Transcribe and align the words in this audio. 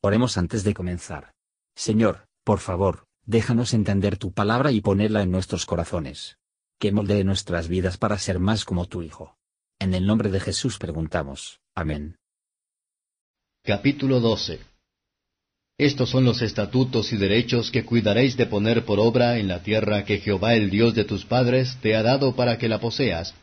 Oremos 0.00 0.38
antes 0.38 0.62
de 0.62 0.74
comenzar. 0.74 1.32
Señor, 1.74 2.28
por 2.44 2.60
favor, 2.60 3.06
déjanos 3.26 3.74
entender 3.74 4.16
tu 4.16 4.32
palabra 4.32 4.70
y 4.70 4.80
ponerla 4.80 5.22
en 5.22 5.32
nuestros 5.32 5.66
corazones. 5.66 6.38
Que 6.78 6.92
moldee 6.92 7.24
nuestras 7.24 7.66
vidas 7.66 7.98
para 7.98 8.16
ser 8.16 8.38
más 8.38 8.64
como 8.64 8.86
tu 8.86 9.02
Hijo. 9.02 9.36
En 9.80 9.94
el 9.94 10.06
nombre 10.06 10.30
de 10.30 10.38
Jesús 10.38 10.78
preguntamos. 10.78 11.60
Amén. 11.74 12.16
Capítulo 13.64 14.20
12 14.20 14.60
Estos 15.78 16.10
son 16.10 16.24
los 16.24 16.42
estatutos 16.42 17.12
y 17.12 17.16
derechos 17.16 17.72
que 17.72 17.84
cuidaréis 17.84 18.36
de 18.36 18.46
poner 18.46 18.84
por 18.84 19.00
obra 19.00 19.38
en 19.38 19.48
la 19.48 19.64
tierra 19.64 20.04
que 20.04 20.18
Jehová 20.18 20.54
el 20.54 20.70
Dios 20.70 20.94
de 20.94 21.04
tus 21.04 21.24
padres 21.24 21.76
te 21.82 21.96
ha 21.96 22.04
dado 22.04 22.36
para 22.36 22.56
que 22.56 22.68
la 22.68 22.80
poseas, 22.80 23.34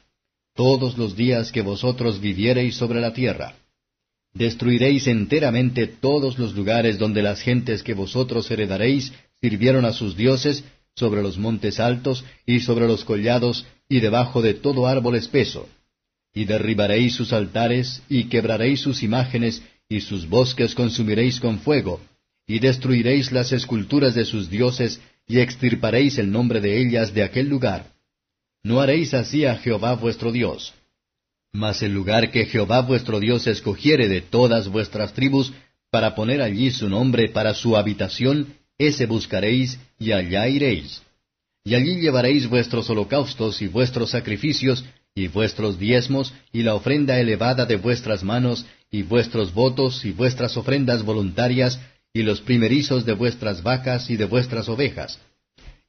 todos 0.54 0.98
los 0.98 1.18
días 1.18 1.52
que 1.52 1.62
vosotros 1.62 2.22
viviereis 2.22 2.78
sobre 2.78 3.02
la 3.02 3.12
tierra 3.12 3.56
Destruiréis 4.36 5.08
enteramente 5.08 5.88
todos 5.88 6.38
los 6.38 6.54
lugares 6.54 7.00
donde 7.00 7.24
las 7.24 7.42
gentes 7.42 7.82
que 7.82 7.94
vosotros 7.94 8.52
heredaréis 8.52 9.14
sirvieron 9.42 9.86
a 9.86 9.94
sus 9.94 10.16
dioses, 10.16 10.64
sobre 10.96 11.22
los 11.22 11.38
montes 11.38 11.80
altos 11.80 12.24
y 12.46 12.62
sobre 12.62 12.88
los 12.88 13.04
collados 13.04 13.66
y 13.90 14.00
debajo 14.00 14.42
de 14.42 14.54
todo 14.54 14.88
árbol 14.88 15.16
espeso. 15.16 15.68
Y 16.34 16.46
derribaréis 16.46 17.16
sus 17.16 17.34
altares 17.34 18.02
y 18.10 18.26
quebraréis 18.26 18.82
sus 18.82 19.04
imágenes 19.04 19.62
y 19.90 20.02
sus 20.02 20.28
bosques 20.28 20.74
consumiréis 20.74 21.40
con 21.40 21.60
fuego, 21.60 22.02
y 22.48 22.60
destruiréis 22.60 23.32
las 23.32 23.52
esculturas 23.52 24.16
de 24.16 24.26
sus 24.26 24.50
dioses 24.50 25.02
y 25.28 25.40
extirparéis 25.40 26.18
el 26.18 26.32
nombre 26.32 26.62
de 26.62 26.82
ellas 26.82 27.14
de 27.14 27.24
aquel 27.24 27.48
lugar. 27.48 27.92
No 28.64 28.82
haréis 28.82 29.14
así 29.14 29.46
a 29.46 29.56
Jehová 29.56 29.96
vuestro 29.96 30.32
Dios. 30.32 30.74
Mas 31.56 31.82
el 31.82 31.94
lugar 31.94 32.32
que 32.32 32.46
Jehová 32.46 32.82
vuestro 32.82 33.22
Dios 33.22 33.48
escogiere 33.48 34.10
de 34.10 34.20
todas 34.20 34.68
vuestras 34.68 35.14
tribus, 35.14 35.54
para 35.90 36.14
poner 36.14 36.42
allí 36.42 36.70
su 36.70 36.90
nombre 36.90 37.30
para 37.30 37.54
su 37.54 37.78
habitación, 37.78 38.56
ese 38.78 39.06
buscaréis, 39.06 39.80
y 39.98 40.12
allá 40.12 40.50
iréis. 40.50 41.02
Y 41.64 41.76
allí 41.76 42.02
llevaréis 42.02 42.50
vuestros 42.50 42.90
holocaustos 42.90 43.62
y 43.62 43.68
vuestros 43.68 44.10
sacrificios, 44.10 44.84
y 45.16 45.30
vuestros 45.30 45.80
diezmos, 45.80 46.34
y 46.52 46.64
la 46.64 46.76
ofrenda 46.76 47.18
elevada 47.22 47.66
de 47.66 47.78
vuestras 47.78 48.22
manos, 48.22 48.66
y 48.92 49.04
vuestros 49.04 49.54
votos, 49.54 50.04
y 50.04 50.12
vuestras 50.12 50.58
ofrendas 50.58 51.04
voluntarias, 51.04 51.80
y 52.14 52.24
los 52.24 52.42
primerizos 52.42 53.06
de 53.06 53.14
vuestras 53.14 53.64
vacas 53.64 54.10
y 54.10 54.18
de 54.18 54.26
vuestras 54.26 54.68
ovejas. 54.68 55.22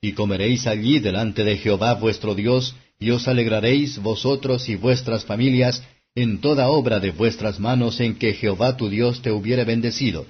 Y 0.00 0.12
comeréis 0.12 0.69
allí 0.69 1.00
delante 1.00 1.42
de 1.42 1.56
Jehová 1.56 1.94
vuestro 1.94 2.36
Dios, 2.36 2.76
y 2.98 3.11
os 3.11 3.28
alegraréis 3.28 3.98
vosotros 3.98 4.69
y 4.69 4.77
vuestras 4.77 5.25
familias 5.25 5.83
en 6.14 6.41
toda 6.41 6.69
obra 6.69 6.98
de 6.98 7.11
vuestras 7.11 7.61
manos 7.61 8.00
en 8.00 8.19
que 8.19 8.33
Jehová 8.33 8.77
tu 8.77 8.88
Dios 8.88 9.20
te 9.20 9.30
hubiere 9.30 9.64
bendecido. 9.64 10.27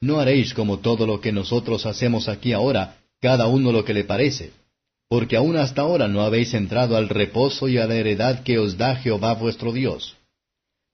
No 0.00 0.18
haréis 0.18 0.54
como 0.54 0.78
todo 0.78 1.06
lo 1.06 1.20
que 1.20 1.32
nosotros 1.32 1.86
hacemos 1.86 2.28
aquí 2.28 2.52
ahora, 2.52 2.98
cada 3.20 3.46
uno 3.46 3.72
lo 3.72 3.84
que 3.84 3.94
le 3.94 4.04
parece, 4.04 4.52
porque 5.08 5.36
aún 5.36 5.56
hasta 5.56 5.82
ahora 5.82 6.08
no 6.08 6.22
habéis 6.22 6.54
entrado 6.54 6.96
al 6.96 7.08
reposo 7.08 7.68
y 7.68 7.78
a 7.78 7.86
la 7.86 7.94
heredad 7.94 8.42
que 8.42 8.58
os 8.58 8.76
da 8.76 8.96
Jehová 8.96 9.34
vuestro 9.34 9.72
Dios. 9.72 10.16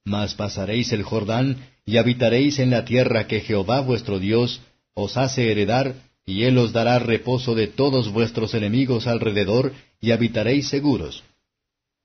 Mas 0.05 0.35
pasaréis 0.35 0.93
el 0.93 1.03
Jordán 1.03 1.67
y 1.87 1.97
habitaréis 1.97 2.59
en 2.59 2.71
la 2.71 2.85
tierra 2.85 3.27
que 3.27 3.41
Jehová 3.41 3.81
vuestro 3.81 4.19
Dios 4.19 4.61
os 4.95 5.17
hace 5.17 5.51
heredar, 5.51 5.95
y 6.27 6.45
él 6.45 6.57
os 6.59 6.73
dará 6.73 6.99
reposo 6.99 7.55
de 7.55 7.67
todos 7.67 8.11
vuestros 8.13 8.55
enemigos 8.55 9.07
alrededor, 9.07 9.73
y 10.05 10.13
habitaréis 10.13 10.69
seguros. 10.69 11.23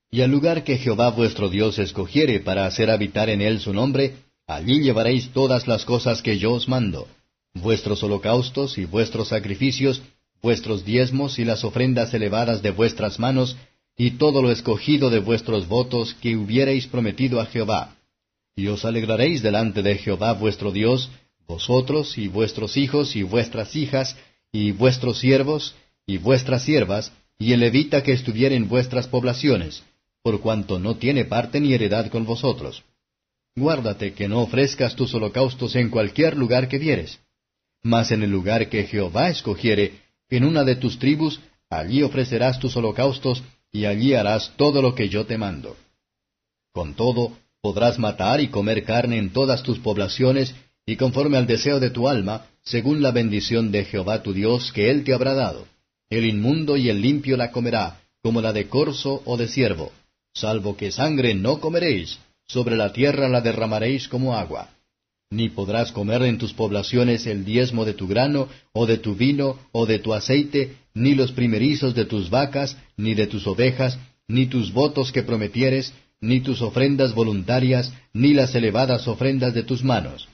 Y 0.09 0.21
al 0.21 0.31
lugar 0.31 0.63
que 0.63 0.77
Jehová 0.77 1.09
vuestro 1.09 1.49
Dios 1.49 1.77
escogiere 1.79 2.39
para 2.39 2.65
hacer 2.65 2.89
habitar 2.89 3.29
en 3.29 3.41
él 3.41 3.59
su 3.59 3.73
nombre, 3.73 4.15
allí 4.47 4.79
llevaréis 4.79 5.31
todas 5.33 5.67
las 5.67 5.83
cosas 5.83 6.21
que 6.21 6.39
yo 6.39 6.53
os 6.53 6.69
mando, 6.69 7.07
vuestros 7.53 8.01
holocaustos 8.01 8.77
y 8.77 8.85
vuestros 8.85 9.27
sacrificios, 9.27 10.01
vuestros 10.41 10.85
diezmos 10.85 11.39
y 11.39 11.45
las 11.45 11.65
ofrendas 11.65 12.13
elevadas 12.13 12.61
de 12.61 12.71
vuestras 12.71 13.19
manos, 13.19 13.57
y 13.97 14.11
todo 14.11 14.41
lo 14.41 14.49
escogido 14.49 15.09
de 15.09 15.19
vuestros 15.19 15.67
votos 15.67 16.15
que 16.21 16.37
hubiereis 16.37 16.87
prometido 16.87 17.41
a 17.41 17.45
Jehová. 17.47 17.97
Y 18.55 18.67
os 18.67 18.85
alegraréis 18.85 19.41
delante 19.41 19.81
de 19.83 19.95
Jehová 19.95 20.31
vuestro 20.33 20.71
Dios, 20.71 21.09
vosotros 21.47 22.17
y 22.17 22.29
vuestros 22.29 22.77
hijos 22.77 23.17
y 23.17 23.23
vuestras 23.23 23.75
hijas, 23.75 24.15
y 24.53 24.71
vuestros 24.71 25.19
siervos 25.19 25.75
y 26.07 26.17
vuestras 26.17 26.63
siervas, 26.63 27.11
y 27.39 27.53
el 27.53 27.61
levita 27.61 28.03
que 28.03 28.11
estuviere 28.11 28.55
en 28.55 28.67
vuestras 28.67 29.07
poblaciones, 29.07 29.83
por 30.21 30.41
cuanto 30.41 30.77
no 30.77 30.97
tiene 30.97 31.23
parte 31.23 31.61
ni 31.61 31.73
heredad 31.73 32.09
con 32.09 32.25
vosotros. 32.25 32.83
Guárdate 33.55 34.13
que 34.13 34.27
no 34.27 34.41
ofrezcas 34.41 34.95
tus 34.95 35.13
holocaustos 35.13 35.75
en 35.77 35.89
cualquier 35.89 36.35
lugar 36.35 36.67
que 36.67 36.77
vieres, 36.77 37.19
mas 37.81 38.11
en 38.11 38.23
el 38.23 38.29
lugar 38.29 38.69
que 38.69 38.83
Jehová 38.83 39.29
escogiere, 39.29 39.93
en 40.29 40.43
una 40.43 40.65
de 40.65 40.75
tus 40.75 40.99
tribus, 40.99 41.39
allí 41.69 42.03
ofrecerás 42.03 42.59
tus 42.59 42.75
holocaustos, 42.75 43.41
y 43.71 43.85
allí 43.85 44.13
harás 44.13 44.53
todo 44.57 44.81
lo 44.81 44.93
que 44.93 45.09
yo 45.09 45.25
te 45.25 45.37
mando. 45.37 45.77
Con 46.73 46.93
todo, 46.95 47.37
podrás 47.61 47.99
matar 47.99 48.41
y 48.41 48.49
comer 48.49 48.83
carne 48.83 49.17
en 49.17 49.31
todas 49.31 49.63
tus 49.63 49.79
poblaciones, 49.79 50.55
y 50.85 50.97
conforme 50.97 51.37
al 51.37 51.47
deseo 51.47 51.79
de 51.79 51.89
tu 51.89 52.09
alma, 52.09 52.47
según 52.63 53.01
la 53.01 53.11
bendición 53.11 53.71
de 53.71 53.85
Jehová 53.85 54.23
tu 54.23 54.33
Dios 54.33 54.71
que 54.73 54.89
él 54.89 55.03
te 55.03 55.13
habrá 55.13 55.33
dado. 55.33 55.65
El 56.09 56.25
inmundo 56.25 56.75
y 56.75 56.89
el 56.89 57.01
limpio 57.01 57.37
la 57.37 57.51
comerá, 57.51 57.99
como 58.23 58.41
la 58.41 58.51
de 58.51 58.67
corzo 58.67 59.21
o 59.25 59.37
de 59.37 59.47
ciervo, 59.47 59.91
salvo 60.33 60.75
que 60.75 60.91
sangre 60.91 61.35
no 61.35 61.59
comeréis, 61.59 62.19
sobre 62.47 62.75
la 62.75 62.91
tierra 62.91 63.29
la 63.29 63.41
derramaréis 63.41 64.07
como 64.07 64.35
agua. 64.35 64.69
Ni 65.29 65.49
podrás 65.49 65.91
comer 65.91 66.23
en 66.23 66.39
tus 66.39 66.53
poblaciones 66.53 67.27
el 67.27 67.45
diezmo 67.45 67.85
de 67.85 67.93
tu 67.93 68.07
grano, 68.07 68.49
o 68.73 68.87
de 68.87 68.97
tu 68.97 69.13
vino, 69.13 69.59
o 69.71 69.85
de 69.85 69.99
tu 69.99 70.13
aceite, 70.15 70.77
ni 70.95 71.13
los 71.13 71.31
primerizos 71.31 71.93
de 71.93 72.05
tus 72.05 72.31
vacas, 72.31 72.75
ni 72.97 73.13
de 73.13 73.27
tus 73.27 73.45
ovejas, 73.45 73.99
ni 74.27 74.47
tus 74.47 74.73
votos 74.73 75.11
que 75.11 75.21
prometieres, 75.21 75.93
ni 76.19 76.39
tus 76.39 76.63
ofrendas 76.63 77.13
voluntarias, 77.13 77.93
ni 78.13 78.33
las 78.33 78.55
elevadas 78.55 79.07
ofrendas 79.07 79.53
de 79.53 79.63
tus 79.63 79.83
manos 79.83 80.27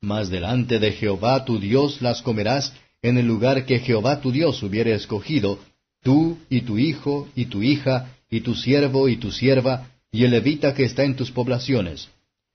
mas 0.00 0.30
delante 0.30 0.78
de 0.78 0.92
Jehová 0.92 1.44
tu 1.44 1.58
Dios 1.58 2.00
las 2.00 2.22
comerás 2.22 2.72
en 3.02 3.18
el 3.18 3.26
lugar 3.26 3.64
que 3.64 3.78
Jehová 3.78 4.20
tu 4.20 4.32
Dios 4.32 4.62
hubiere 4.62 4.94
escogido, 4.94 5.58
tú 6.02 6.38
y 6.48 6.62
tu 6.62 6.78
hijo 6.78 7.28
y 7.34 7.46
tu 7.46 7.62
hija 7.62 8.16
y 8.30 8.40
tu 8.40 8.54
siervo 8.54 9.08
y 9.08 9.16
tu 9.16 9.30
sierva 9.30 9.88
y 10.10 10.24
el 10.24 10.30
levita 10.30 10.74
que 10.74 10.84
está 10.84 11.04
en 11.04 11.16
tus 11.16 11.30
poblaciones, 11.30 12.08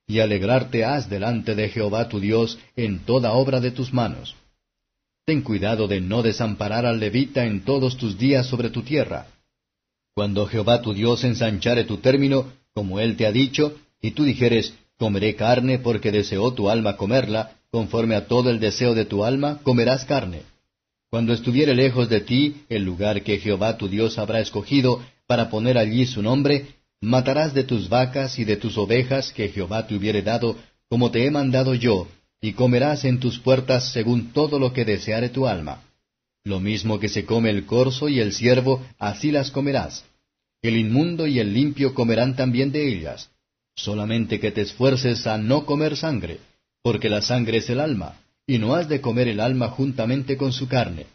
y 0.08 0.20
alegrarte 0.20 0.84
has 0.84 1.10
delante 1.10 1.56
de 1.56 1.70
Jehová 1.70 2.10
tu 2.10 2.20
Dios 2.20 2.58
en 2.76 3.00
toda 3.00 3.34
obra 3.34 3.60
de 3.60 3.72
tus 3.72 3.94
manos. 3.94 4.36
Ten 5.26 5.42
cuidado 5.42 5.88
de 5.88 6.02
no 6.02 6.22
desamparar 6.22 6.86
al 6.86 7.00
levita 7.00 7.46
en 7.46 7.64
todos 7.64 7.98
tus 7.98 8.18
días 8.18 8.48
sobre 8.48 8.70
tu 8.70 8.82
tierra. 8.82 9.28
Cuando 10.14 10.46
Jehová 10.46 10.82
tu 10.82 10.94
Dios 10.94 11.24
ensanchare 11.24 11.86
tu 11.86 11.98
término, 11.98 12.52
como 12.74 13.00
él 13.00 13.16
te 13.16 13.26
ha 13.26 13.32
dicho, 13.32 13.78
y 14.02 14.12
tú 14.12 14.24
dijeres, 14.26 14.74
Comeré 14.98 15.36
carne 15.36 15.80
porque 15.80 16.12
deseó 16.12 16.54
tu 16.54 16.70
alma 16.70 16.98
comerla, 16.98 17.58
conforme 17.74 18.14
a 18.14 18.28
todo 18.28 18.52
el 18.52 18.60
deseo 18.60 18.94
de 18.94 19.04
tu 19.04 19.26
alma, 19.26 19.60
comerás 19.64 20.06
carne. 20.06 20.44
Cuando 21.10 21.34
estuviere 21.34 21.74
lejos 21.74 22.08
de 22.08 22.22
ti 22.22 22.66
el 22.70 22.84
lugar 22.84 23.24
que 23.24 23.40
Jehová 23.40 23.78
tu 23.78 23.88
Dios 23.88 24.20
habrá 24.20 24.42
escogido 24.42 25.04
para 25.26 25.50
poner 25.50 25.80
allí 25.80 26.06
su 26.06 26.22
nombre, 26.22 26.68
matarás 27.02 27.56
de 27.56 27.64
tus 27.64 27.90
vacas 27.90 28.38
y 28.38 28.44
de 28.44 28.58
tus 28.58 28.78
ovejas 28.78 29.34
que 29.34 29.50
Jehová 29.50 29.88
te 29.88 29.96
hubiere 29.96 30.22
dado, 30.22 30.56
como 30.88 31.10
te 31.10 31.26
he 31.26 31.32
mandado 31.32 31.74
yo, 31.74 32.08
y 32.40 32.54
comerás 32.54 33.06
en 33.06 33.20
tus 33.20 33.40
puertas 33.40 33.92
según 33.92 34.34
todo 34.34 34.60
lo 34.60 34.72
que 34.72 34.86
deseare 34.86 35.30
tu 35.30 35.48
alma. 35.48 35.82
Lo 36.44 36.60
mismo 36.60 37.00
que 37.00 37.10
se 37.10 37.26
come 37.26 37.50
el 37.50 37.66
corzo 37.66 38.08
y 38.08 38.20
el 38.20 38.34
ciervo, 38.34 38.86
así 39.00 39.32
las 39.32 39.50
comerás. 39.50 40.06
El 40.62 40.78
inmundo 40.78 41.26
y 41.26 41.40
el 41.40 41.52
limpio 41.56 41.96
comerán 41.96 42.36
también 42.36 42.72
de 42.72 42.88
ellas. 42.88 43.32
Solamente 43.76 44.40
que 44.40 44.52
te 44.52 44.62
esfuerces 44.62 45.26
a 45.26 45.40
no 45.40 45.66
comer 45.66 45.98
sangre, 45.98 46.40
porque 46.84 47.10
la 47.10 47.22
sangre 47.22 47.58
es 47.58 47.70
el 47.70 47.80
alma, 47.80 48.20
y 48.46 48.60
no 48.60 48.76
has 48.76 48.90
de 48.90 49.02
comer 49.02 49.30
el 49.30 49.40
alma 49.40 49.70
juntamente 49.70 50.38
con 50.38 50.52
su 50.52 50.68
carne. 50.68 51.08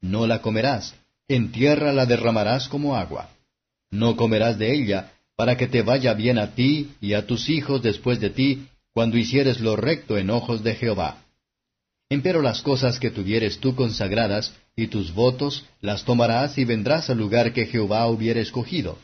No 0.00 0.26
la 0.26 0.42
comerás, 0.42 0.94
en 1.28 1.52
tierra 1.52 1.92
la 1.92 2.06
derramarás 2.06 2.68
como 2.68 2.96
agua. 2.96 3.30
No 3.90 4.16
comerás 4.16 4.58
de 4.58 4.74
ella, 4.74 5.12
para 5.36 5.56
que 5.56 5.68
te 5.68 5.82
vaya 5.82 6.12
bien 6.14 6.38
a 6.38 6.54
ti 6.54 6.90
y 7.00 7.14
a 7.14 7.26
tus 7.26 7.48
hijos 7.48 7.82
después 7.82 8.20
de 8.20 8.30
ti, 8.30 8.66
cuando 8.92 9.16
hicieres 9.16 9.60
lo 9.60 9.76
recto 9.76 10.18
en 10.18 10.28
ojos 10.28 10.62
de 10.64 10.74
Jehová. 10.74 11.22
Empero 12.10 12.42
las 12.42 12.60
cosas 12.60 12.98
que 12.98 13.10
tuvieres 13.10 13.58
tú 13.58 13.74
consagradas, 13.74 14.52
y 14.74 14.88
tus 14.88 15.14
votos, 15.14 15.64
las 15.80 16.04
tomarás 16.04 16.58
y 16.58 16.64
vendrás 16.64 17.10
al 17.10 17.18
lugar 17.18 17.52
que 17.52 17.66
Jehová 17.66 18.06
hubiere 18.08 18.40
escogido. 18.40 18.98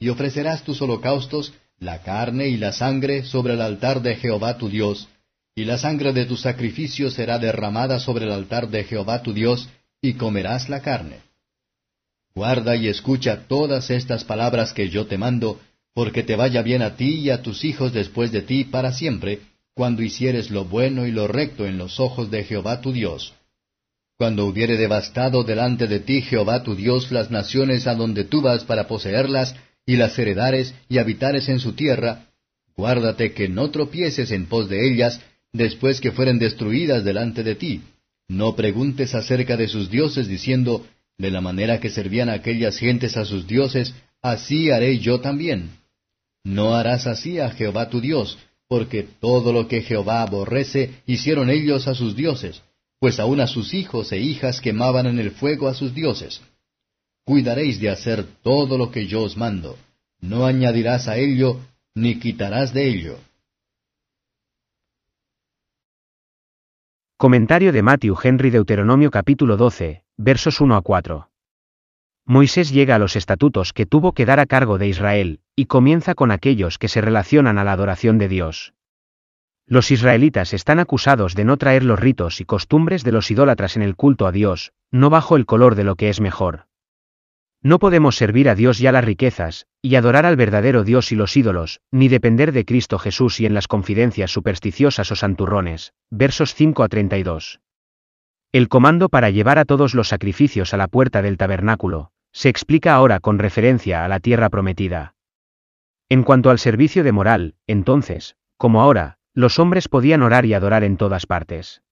Y 0.00 0.08
ofrecerás 0.08 0.64
tus 0.64 0.82
holocaustos 0.82 1.54
la 1.78 2.02
carne 2.02 2.48
y 2.48 2.56
la 2.56 2.72
sangre 2.72 3.24
sobre 3.24 3.54
el 3.54 3.60
altar 3.60 4.02
de 4.02 4.16
Jehová 4.16 4.58
tu 4.58 4.68
Dios, 4.68 5.08
y 5.54 5.64
la 5.64 5.78
sangre 5.78 6.12
de 6.12 6.26
tu 6.26 6.36
sacrificio 6.36 7.10
será 7.10 7.38
derramada 7.38 8.00
sobre 8.00 8.24
el 8.24 8.32
altar 8.32 8.68
de 8.68 8.84
Jehová 8.84 9.22
tu 9.22 9.32
Dios, 9.32 9.68
y 10.00 10.14
comerás 10.14 10.68
la 10.68 10.80
carne. 10.80 11.20
Guarda 12.34 12.74
y 12.76 12.88
escucha 12.88 13.46
todas 13.46 13.90
estas 13.90 14.24
palabras 14.24 14.72
que 14.72 14.90
yo 14.90 15.06
te 15.06 15.16
mando, 15.16 15.60
porque 15.94 16.24
te 16.24 16.34
vaya 16.34 16.62
bien 16.62 16.82
a 16.82 16.96
ti 16.96 17.20
y 17.20 17.30
a 17.30 17.42
tus 17.42 17.64
hijos 17.64 17.92
después 17.92 18.32
de 18.32 18.42
ti 18.42 18.64
para 18.64 18.92
siempre, 18.92 19.40
cuando 19.74 20.02
hicieres 20.02 20.50
lo 20.50 20.64
bueno 20.64 21.06
y 21.06 21.12
lo 21.12 21.28
recto 21.28 21.66
en 21.66 21.78
los 21.78 22.00
ojos 22.00 22.30
de 22.30 22.44
Jehová 22.44 22.80
tu 22.80 22.92
Dios. 22.92 23.34
Cuando 24.16 24.46
hubiere 24.46 24.76
devastado 24.76 25.44
delante 25.44 25.86
de 25.86 26.00
ti 26.00 26.22
Jehová 26.22 26.62
tu 26.62 26.74
Dios 26.74 27.12
las 27.12 27.30
naciones 27.30 27.86
a 27.86 27.94
donde 27.94 28.24
tú 28.24 28.42
vas 28.42 28.64
para 28.64 28.88
poseerlas, 28.88 29.54
y 29.86 29.96
las 29.96 30.18
heredares 30.18 30.74
y 30.88 30.98
habitares 30.98 31.48
en 31.48 31.60
su 31.60 31.74
tierra, 31.74 32.26
guárdate 32.76 33.32
que 33.32 33.48
no 33.48 33.70
tropieces 33.70 34.30
en 34.30 34.46
pos 34.46 34.68
de 34.68 34.88
ellas, 34.88 35.20
después 35.54 36.00
que 36.00 36.12
fueren 36.12 36.38
destruidas 36.38 37.04
delante 37.04 37.42
de 37.42 37.54
ti. 37.54 37.80
No 38.28 38.54
preguntes 38.56 39.14
acerca 39.14 39.56
de 39.56 39.68
sus 39.68 39.88
dioses, 39.88 40.28
diciendo, 40.28 40.84
de 41.16 41.30
la 41.30 41.40
manera 41.40 41.80
que 41.80 41.90
servían 41.90 42.28
aquellas 42.28 42.76
gentes 42.76 43.16
a 43.16 43.24
sus 43.24 43.46
dioses, 43.46 43.94
así 44.20 44.70
haré 44.70 44.98
yo 44.98 45.20
también. 45.20 45.70
No 46.42 46.74
harás 46.74 47.06
así 47.06 47.38
a 47.38 47.50
Jehová 47.50 47.88
tu 47.88 48.00
Dios, 48.00 48.36
porque 48.68 49.04
todo 49.20 49.52
lo 49.52 49.68
que 49.68 49.82
Jehová 49.82 50.22
aborrece 50.22 50.90
hicieron 51.06 51.48
ellos 51.48 51.86
a 51.86 51.94
sus 51.94 52.16
dioses, 52.16 52.60
pues 52.98 53.20
aun 53.20 53.40
a 53.40 53.46
sus 53.46 53.74
hijos 53.74 54.10
e 54.12 54.18
hijas 54.18 54.60
quemaban 54.60 55.06
en 55.06 55.20
el 55.20 55.30
fuego 55.30 55.68
a 55.68 55.74
sus 55.74 55.94
dioses. 55.94 56.40
Cuidaréis 57.24 57.80
de 57.80 57.90
hacer 57.90 58.26
todo 58.42 58.76
lo 58.76 58.90
que 58.90 59.06
yo 59.06 59.22
os 59.22 59.36
mando. 59.36 59.78
No 60.20 60.46
añadirás 60.46 61.06
a 61.06 61.16
ello, 61.16 61.60
ni 61.94 62.18
quitarás 62.18 62.74
de 62.74 62.88
ello. 62.88 63.18
Comentario 67.24 67.72
de 67.72 67.82
Matthew 67.82 68.18
Henry 68.22 68.50
Deuteronomio 68.50 69.10
capítulo 69.10 69.56
12, 69.56 70.04
versos 70.18 70.60
1 70.60 70.76
a 70.76 70.82
4. 70.82 71.30
Moisés 72.26 72.70
llega 72.70 72.96
a 72.96 72.98
los 72.98 73.16
estatutos 73.16 73.72
que 73.72 73.86
tuvo 73.86 74.12
que 74.12 74.26
dar 74.26 74.40
a 74.40 74.44
cargo 74.44 74.76
de 74.76 74.88
Israel, 74.88 75.40
y 75.56 75.64
comienza 75.64 76.14
con 76.14 76.30
aquellos 76.30 76.76
que 76.76 76.88
se 76.88 77.00
relacionan 77.00 77.56
a 77.56 77.64
la 77.64 77.72
adoración 77.72 78.18
de 78.18 78.28
Dios. 78.28 78.74
Los 79.64 79.90
israelitas 79.90 80.52
están 80.52 80.80
acusados 80.80 81.34
de 81.34 81.46
no 81.46 81.56
traer 81.56 81.82
los 81.82 81.98
ritos 81.98 82.42
y 82.42 82.44
costumbres 82.44 83.04
de 83.04 83.12
los 83.12 83.30
idólatras 83.30 83.76
en 83.76 83.82
el 83.82 83.96
culto 83.96 84.26
a 84.26 84.30
Dios, 84.30 84.74
no 84.90 85.08
bajo 85.08 85.36
el 85.36 85.46
color 85.46 85.76
de 85.76 85.84
lo 85.84 85.96
que 85.96 86.10
es 86.10 86.20
mejor. 86.20 86.66
No 87.64 87.78
podemos 87.78 88.16
servir 88.16 88.50
a 88.50 88.54
Dios 88.54 88.78
y 88.82 88.86
a 88.86 88.92
las 88.92 89.06
riquezas, 89.06 89.66
y 89.80 89.94
adorar 89.94 90.26
al 90.26 90.36
verdadero 90.36 90.84
Dios 90.84 91.12
y 91.12 91.16
los 91.16 91.34
ídolos, 91.34 91.80
ni 91.90 92.08
depender 92.08 92.52
de 92.52 92.66
Cristo 92.66 92.98
Jesús 92.98 93.40
y 93.40 93.46
en 93.46 93.54
las 93.54 93.68
confidencias 93.68 94.30
supersticiosas 94.30 95.10
o 95.10 95.16
santurrones. 95.16 95.94
Versos 96.10 96.54
5 96.54 96.82
a 96.82 96.88
32. 96.88 97.60
El 98.52 98.68
comando 98.68 99.08
para 99.08 99.30
llevar 99.30 99.58
a 99.58 99.64
todos 99.64 99.94
los 99.94 100.08
sacrificios 100.08 100.74
a 100.74 100.76
la 100.76 100.88
puerta 100.88 101.22
del 101.22 101.38
tabernáculo, 101.38 102.10
se 102.32 102.50
explica 102.50 102.94
ahora 102.94 103.18
con 103.18 103.38
referencia 103.38 104.04
a 104.04 104.08
la 104.08 104.20
tierra 104.20 104.50
prometida. 104.50 105.14
En 106.10 106.22
cuanto 106.22 106.50
al 106.50 106.58
servicio 106.58 107.02
de 107.02 107.12
moral, 107.12 107.54
entonces, 107.66 108.36
como 108.58 108.82
ahora, 108.82 109.16
los 109.32 109.58
hombres 109.58 109.88
podían 109.88 110.22
orar 110.22 110.44
y 110.44 110.52
adorar 110.52 110.84
en 110.84 110.98
todas 110.98 111.24
partes. 111.24 111.82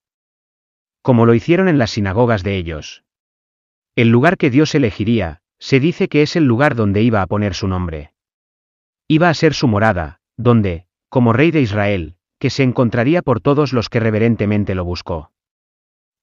Como 1.01 1.25
lo 1.25 1.33
hicieron 1.33 1.67
en 1.67 1.79
las 1.79 1.89
sinagogas 1.89 2.43
de 2.43 2.57
ellos. 2.57 3.03
El 3.95 4.09
lugar 4.09 4.37
que 4.37 4.49
Dios 4.49 4.73
elegiría, 4.75 5.42
se 5.63 5.79
dice 5.79 6.09
que 6.09 6.23
es 6.23 6.35
el 6.35 6.43
lugar 6.43 6.75
donde 6.75 7.01
iba 7.03 7.21
a 7.21 7.25
poner 7.25 7.53
su 7.53 7.69
nombre. 7.69 8.11
Iba 9.07 9.29
a 9.29 9.33
ser 9.33 9.53
su 9.53 9.69
morada, 9.69 10.19
donde, 10.35 10.87
como 11.07 11.31
rey 11.31 11.51
de 11.51 11.61
Israel, 11.61 12.17
que 12.37 12.49
se 12.49 12.63
encontraría 12.63 13.21
por 13.21 13.39
todos 13.39 13.71
los 13.71 13.87
que 13.87 14.01
reverentemente 14.01 14.75
lo 14.75 14.83
buscó. 14.83 15.31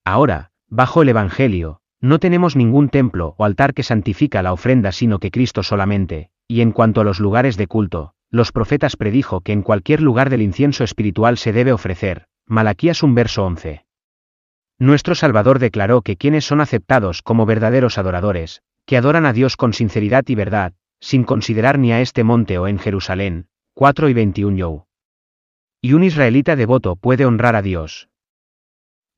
Ahora, 0.05 0.51
bajo 0.69 1.01
el 1.01 1.09
Evangelio, 1.09 1.81
no 2.03 2.19
tenemos 2.19 2.55
ningún 2.55 2.91
templo 2.91 3.35
o 3.39 3.47
altar 3.47 3.73
que 3.73 3.83
santifica 3.83 4.43
la 4.43 4.53
ofrenda 4.53 4.93
sino 4.93 5.19
que 5.21 5.31
Cristo 5.31 5.63
solamente, 5.63 6.29
y 6.47 6.61
en 6.61 6.73
cuanto 6.73 7.01
a 7.01 7.05
los 7.05 7.19
lugares 7.19 7.57
de 7.57 7.67
culto, 7.67 8.13
los 8.29 8.53
profetas 8.53 8.97
predijo 8.97 9.41
que 9.41 9.53
en 9.53 9.63
cualquier 9.63 10.03
lugar 10.03 10.29
del 10.29 10.43
incienso 10.43 10.85
espiritual 10.85 11.39
se 11.39 11.55
debe 11.55 11.73
ofrecer, 11.73 12.27
Malaquías 12.45 13.03
un 13.03 13.15
verso 13.15 13.47
11. 13.47 13.87
Nuestro 14.79 15.15
Salvador 15.15 15.61
declaró 15.61 16.03
que 16.03 16.19
quienes 16.19 16.45
son 16.45 16.61
aceptados 16.61 17.23
como 17.23 17.47
verdaderos 17.47 17.97
adoradores, 17.97 18.63
que 18.91 18.97
adoran 18.97 19.25
a 19.25 19.33
Dios 19.33 19.57
con 19.57 19.73
sinceridad 19.73 20.25
y 20.27 20.35
verdad, 20.35 20.73
sin 20.99 21.23
considerar 21.23 21.79
ni 21.79 21.93
a 21.93 22.01
este 22.01 22.25
monte 22.25 22.59
o 22.59 22.67
en 22.67 22.81
Jerusalén, 22.81 23.47
4 23.75 24.09
y 24.09 24.15
21 24.15 24.57
Yo. 24.57 24.89
Y 25.81 25.93
un 25.93 26.03
israelita 26.03 26.57
devoto 26.57 26.97
puede 26.97 27.25
honrar 27.25 27.55
a 27.55 27.63
Dios. 27.63 28.09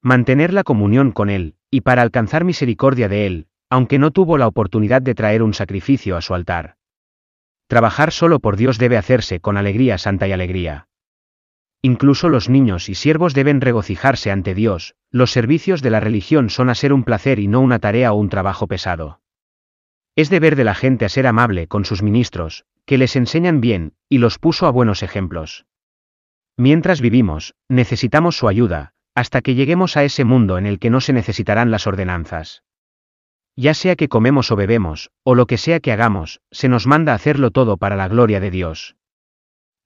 Mantener 0.02 0.52
la 0.52 0.62
comunión 0.62 1.10
con 1.10 1.30
Él, 1.30 1.54
y 1.70 1.80
para 1.80 2.02
alcanzar 2.02 2.44
misericordia 2.44 3.08
de 3.08 3.24
Él, 3.24 3.46
aunque 3.70 3.98
no 3.98 4.10
tuvo 4.10 4.36
la 4.36 4.46
oportunidad 4.46 5.00
de 5.00 5.14
traer 5.14 5.42
un 5.42 5.54
sacrificio 5.54 6.18
a 6.18 6.20
su 6.20 6.34
altar. 6.34 6.76
Trabajar 7.66 8.12
solo 8.12 8.40
por 8.40 8.56
Dios 8.58 8.76
debe 8.76 8.98
hacerse 8.98 9.40
con 9.40 9.56
alegría 9.56 9.96
santa 9.96 10.28
y 10.28 10.32
alegría. 10.32 10.88
Incluso 11.80 12.28
los 12.28 12.50
niños 12.50 12.90
y 12.90 12.94
siervos 12.94 13.32
deben 13.32 13.62
regocijarse 13.62 14.30
ante 14.30 14.54
Dios, 14.54 14.96
los 15.10 15.30
servicios 15.30 15.80
de 15.80 15.88
la 15.88 16.00
religión 16.00 16.50
son 16.50 16.68
a 16.68 16.74
ser 16.74 16.92
un 16.92 17.04
placer 17.04 17.38
y 17.38 17.48
no 17.48 17.62
una 17.62 17.78
tarea 17.78 18.12
o 18.12 18.16
un 18.16 18.28
trabajo 18.28 18.66
pesado. 18.66 19.21
Es 20.14 20.28
deber 20.28 20.56
de 20.56 20.64
la 20.64 20.74
gente 20.74 21.04
a 21.04 21.08
ser 21.08 21.26
amable 21.26 21.68
con 21.68 21.84
sus 21.84 22.02
ministros, 22.02 22.66
que 22.84 22.98
les 22.98 23.16
enseñan 23.16 23.60
bien, 23.60 23.94
y 24.08 24.18
los 24.18 24.38
puso 24.38 24.66
a 24.66 24.70
buenos 24.70 25.02
ejemplos. 25.02 25.64
Mientras 26.56 27.00
vivimos, 27.00 27.54
necesitamos 27.68 28.36
su 28.36 28.48
ayuda, 28.48 28.92
hasta 29.14 29.40
que 29.40 29.54
lleguemos 29.54 29.96
a 29.96 30.04
ese 30.04 30.24
mundo 30.24 30.58
en 30.58 30.66
el 30.66 30.78
que 30.78 30.90
no 30.90 31.00
se 31.00 31.12
necesitarán 31.12 31.70
las 31.70 31.86
ordenanzas. 31.86 32.62
Ya 33.56 33.74
sea 33.74 33.96
que 33.96 34.08
comemos 34.08 34.50
o 34.50 34.56
bebemos, 34.56 35.10
o 35.24 35.34
lo 35.34 35.46
que 35.46 35.58
sea 35.58 35.80
que 35.80 35.92
hagamos, 35.92 36.40
se 36.50 36.68
nos 36.68 36.86
manda 36.86 37.14
hacerlo 37.14 37.50
todo 37.50 37.76
para 37.76 37.96
la 37.96 38.08
gloria 38.08 38.40
de 38.40 38.50
Dios. 38.50 38.96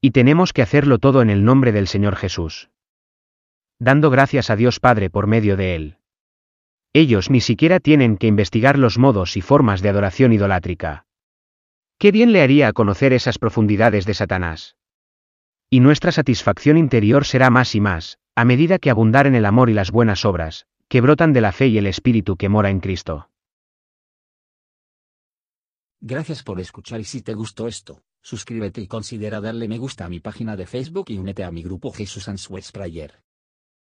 Y 0.00 0.10
tenemos 0.12 0.52
que 0.52 0.62
hacerlo 0.62 0.98
todo 0.98 1.22
en 1.22 1.30
el 1.30 1.44
nombre 1.44 1.72
del 1.72 1.88
Señor 1.88 2.16
Jesús. 2.16 2.70
Dando 3.78 4.10
gracias 4.10 4.50
a 4.50 4.56
Dios 4.56 4.80
Padre 4.80 5.10
por 5.10 5.26
medio 5.26 5.56
de 5.56 5.74
Él. 5.74 5.95
Ellos 6.96 7.28
ni 7.28 7.42
siquiera 7.42 7.78
tienen 7.78 8.16
que 8.16 8.26
investigar 8.26 8.78
los 8.78 8.96
modos 8.96 9.36
y 9.36 9.42
formas 9.42 9.82
de 9.82 9.90
adoración 9.90 10.32
idolátrica. 10.32 11.04
Qué 11.98 12.10
bien 12.10 12.32
le 12.32 12.40
haría 12.40 12.68
a 12.68 12.72
conocer 12.72 13.12
esas 13.12 13.38
profundidades 13.38 14.06
de 14.06 14.14
Satanás. 14.14 14.76
Y 15.68 15.80
nuestra 15.80 16.10
satisfacción 16.10 16.78
interior 16.78 17.26
será 17.26 17.50
más 17.50 17.74
y 17.74 17.82
más, 17.82 18.16
a 18.34 18.46
medida 18.46 18.78
que 18.78 18.88
abundar 18.88 19.26
en 19.26 19.34
el 19.34 19.44
amor 19.44 19.68
y 19.68 19.74
las 19.74 19.90
buenas 19.90 20.24
obras, 20.24 20.64
que 20.88 21.02
brotan 21.02 21.34
de 21.34 21.42
la 21.42 21.52
fe 21.52 21.66
y 21.66 21.76
el 21.76 21.86
espíritu 21.86 22.38
que 22.38 22.48
mora 22.48 22.70
en 22.70 22.80
Cristo. 22.80 23.28
Gracias 26.00 26.42
por 26.42 26.60
escuchar 26.60 27.00
y 27.00 27.04
si 27.04 27.20
te 27.20 27.34
gustó 27.34 27.68
esto, 27.68 28.04
suscríbete 28.22 28.80
y 28.80 28.86
considera 28.86 29.42
darle 29.42 29.68
me 29.68 29.76
gusta 29.76 30.06
a 30.06 30.08
mi 30.08 30.20
página 30.20 30.56
de 30.56 30.64
Facebook 30.64 31.10
y 31.10 31.18
únete 31.18 31.44
a 31.44 31.50
mi 31.50 31.62
grupo 31.62 31.92
Jesús 31.92 32.26
Answers 32.26 32.72
Prayer. 32.72 33.25